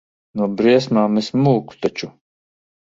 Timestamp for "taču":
1.87-2.15